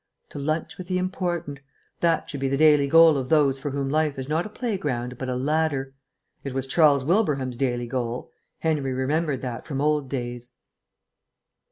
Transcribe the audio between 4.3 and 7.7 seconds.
a playground but a ladder. It was Charles Wilbraham's